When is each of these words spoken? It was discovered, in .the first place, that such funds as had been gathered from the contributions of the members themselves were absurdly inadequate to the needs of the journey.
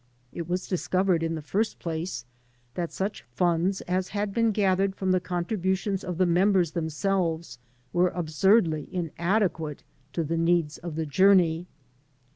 It 0.33 0.49
was 0.49 0.67
discovered, 0.67 1.21
in 1.21 1.35
.the 1.35 1.43
first 1.43 1.77
place, 1.77 2.25
that 2.73 2.91
such 2.91 3.21
funds 3.35 3.81
as 3.81 4.07
had 4.07 4.33
been 4.33 4.49
gathered 4.51 4.95
from 4.95 5.11
the 5.11 5.19
contributions 5.19 6.03
of 6.03 6.17
the 6.17 6.25
members 6.25 6.71
themselves 6.71 7.59
were 7.93 8.09
absurdly 8.09 8.89
inadequate 8.91 9.83
to 10.13 10.23
the 10.23 10.37
needs 10.37 10.79
of 10.79 10.95
the 10.95 11.05
journey. 11.05 11.67